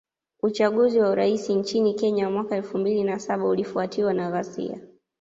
Uchaguzi 0.43 0.99
wa 0.99 1.09
urais 1.09 1.49
nchini 1.49 1.93
Kenya 1.93 2.25
wa 2.25 2.31
mwaka 2.31 2.55
elfu 2.55 2.77
mbili 2.77 3.03
na 3.03 3.19
saba 3.19 3.45
ulifuatiwa 3.47 4.13
na 4.13 4.31
ghasia 4.31 4.79